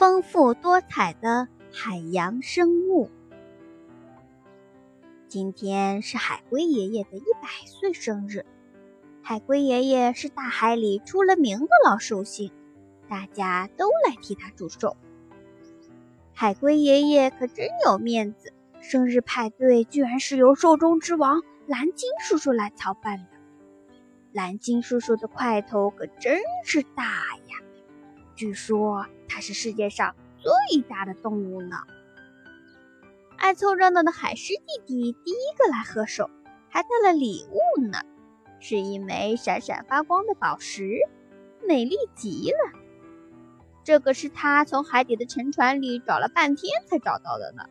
[0.00, 3.10] 丰富多彩的海洋生物。
[5.28, 8.46] 今天是海龟爷爷的一百岁生日。
[9.20, 12.50] 海龟爷爷是大海里出了名的老寿星，
[13.10, 14.96] 大家都来替他祝寿。
[16.32, 23.26] 海龟爷爷可真有面子，生日派对居然是由寿中之王蓝鲸叔叔来操办的。
[24.32, 27.58] 蓝鲸叔叔的块头可真是大呀！
[28.40, 31.76] 据说它是世界上最大的动物呢。
[33.36, 36.30] 爱凑热闹的海狮弟弟第一个来喝手，
[36.70, 37.98] 还带了礼物呢，
[38.58, 41.00] 是一枚闪闪发光的宝石，
[41.68, 42.80] 美丽极了。
[43.84, 47.64] 这个是他从海底的沉船里找了半天才找到的呢。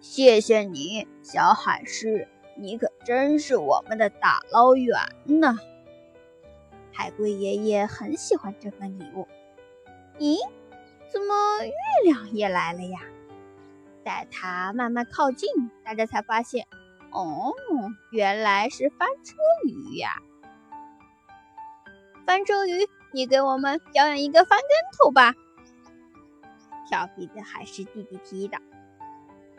[0.00, 5.54] 谢谢你，小海狮，你可真是我们的大捞员呢。
[6.92, 9.26] 海龟爷爷很喜欢这份礼物。
[10.18, 10.36] 咦，
[11.10, 11.72] 怎么月
[12.04, 13.00] 亮也来了呀？
[14.04, 15.48] 待它慢慢靠近，
[15.84, 16.66] 大家才发现，
[17.12, 17.54] 哦，
[18.10, 20.10] 原来是翻车鱼呀！
[22.26, 25.34] 翻车鱼，你给我们表演一个翻跟头吧！
[26.88, 28.58] 调皮的海狮弟弟提道。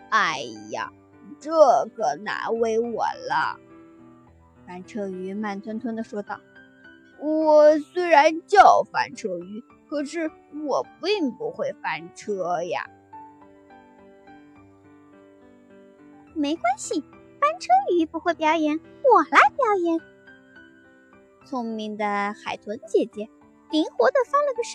[0.09, 0.41] 哎
[0.71, 0.91] 呀，
[1.39, 1.51] 这
[1.95, 3.59] 可难为我了。
[4.67, 6.39] 翻车鱼慢吞吞地说道。
[7.23, 10.29] 我虽然叫翻车鱼，可是
[10.67, 12.89] 我并不会翻车呀。
[16.33, 16.99] 没关系，
[17.39, 19.97] 翻车鱼不会表演，我来表演。
[21.45, 23.29] 聪明的海豚姐姐
[23.71, 24.73] 灵活地翻了个身，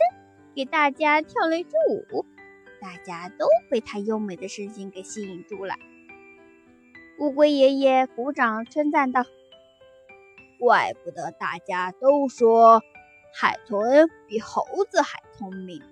[0.54, 2.24] 给大家跳了一支舞，
[2.80, 5.74] 大家都被她优美的身形给吸引住了。
[7.18, 9.22] 乌龟爷爷鼓掌称赞道。
[10.58, 12.82] 怪不得大家都说
[13.34, 15.82] 海豚比猴子还聪明，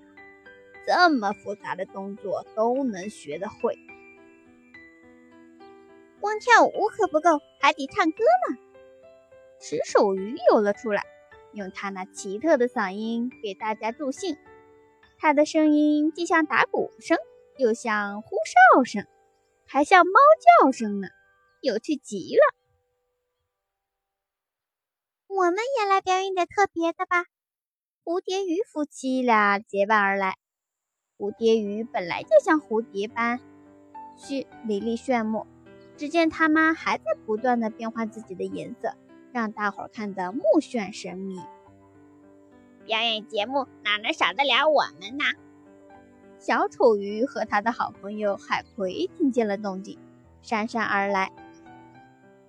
[0.86, 3.78] 这么复杂的动作都能学得会。
[6.21, 8.56] 光跳舞可不够，还得唱歌呢。
[9.60, 11.05] 石手鱼游了出来，
[11.53, 14.37] 用他那奇特的嗓音给大家助兴。
[15.19, 17.16] 他的声音既像打鼓声，
[17.59, 18.37] 又像呼
[18.75, 19.06] 哨声，
[19.66, 20.12] 还像猫
[20.60, 21.09] 叫声呢，
[21.60, 22.56] 有趣极了。
[25.47, 27.25] 我们也来表演点特别的吧！
[28.03, 30.34] 蝴蝶鱼夫妻俩结伴而来。
[31.17, 33.39] 蝴蝶鱼本来就像蝴蝶般
[34.17, 35.47] 炫美丽炫目，
[35.97, 38.97] 只见它们还在不断的变换自己的颜色，
[39.31, 41.39] 让大伙儿看得目眩神迷。
[42.85, 45.25] 表演节目哪能少得了我们呢？
[46.41, 49.97] 小丑鱼和他的好朋友海葵听见了动静，
[50.43, 51.31] 姗姗而来。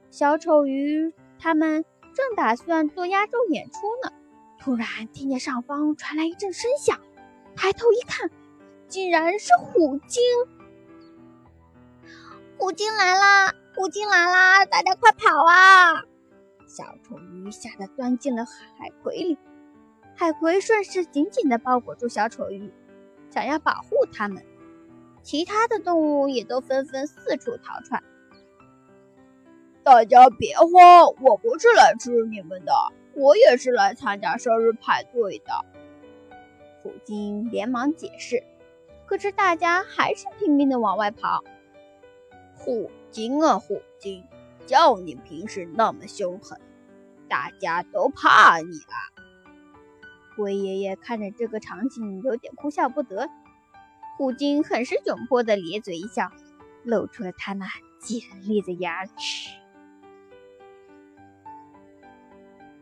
[0.09, 1.86] 小丑鱼他们。
[2.17, 4.11] 正打算做压轴演出呢，
[4.57, 7.00] 突然听见上方传来一阵声响，
[7.55, 8.31] 抬头一看，
[8.88, 10.23] 竟然是虎鲸！
[12.57, 13.53] 虎鲸来啦！
[13.75, 14.66] 虎鲸来啦！
[14.66, 15.94] 大家快跑啊！
[16.66, 19.38] 小丑鱼吓得钻进了海葵里，
[20.16, 22.73] 海葵顺势紧紧地包裹住小丑鱼，
[23.29, 24.44] 想要保护它们。
[25.22, 28.03] 其他的动物也都纷纷四处逃窜。
[29.88, 32.74] 大家别慌，我不是来吃你们的，
[33.14, 35.46] 我也是来参加生日派对的。
[36.84, 38.44] 虎鲸连忙解释，
[39.06, 41.42] 可是大家还是拼命的往外跑。
[42.53, 44.25] 虎鲸啊，虎鲸，
[44.66, 46.59] 叫你平时那么凶狠，
[47.30, 50.36] 大家都怕你了。
[50.36, 53.30] 龟爷爷看着这个场景，有点哭笑不得。
[54.18, 56.30] 虎鲸很是窘迫的咧嘴一笑，
[56.84, 57.66] 露出了他那
[58.02, 59.52] 尖利的牙齿。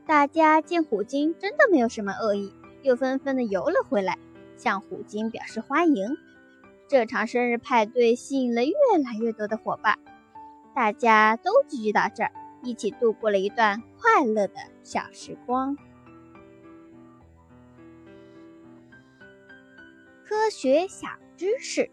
[0.08, 4.20] 大家见虎鲸真的没有什么恶意，又纷纷的游了回来，
[4.56, 6.16] 向虎鲸表示欢迎。
[6.88, 8.74] 这场生日派对吸引了越
[9.04, 9.98] 来越多的伙伴，
[10.76, 15.76] 大家都聚集到这儿，一起度过了一段快乐的小时光。
[20.24, 21.90] 科学小知识：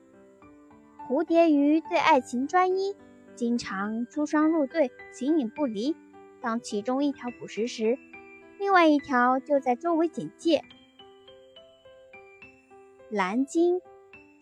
[1.09, 2.95] 蝴蝶鱼对爱情专一，
[3.35, 5.97] 经常出双入对，形影不离。
[6.43, 7.97] 当其中一条捕食时，
[8.59, 10.63] 另外一条就在周围警戒。
[13.11, 13.81] 蓝鲸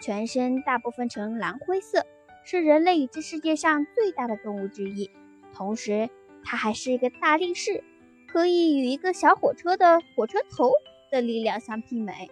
[0.00, 2.06] 全身大部分呈蓝灰色，
[2.44, 5.11] 是人类已知世界上最大的动物之一。
[5.52, 6.08] 同时，
[6.43, 7.85] 它还是一个大力士，
[8.32, 10.73] 可以与一个小火车的火车头
[11.12, 12.31] 的力量相媲美。